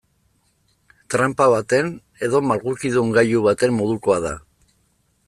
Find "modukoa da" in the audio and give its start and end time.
3.81-4.37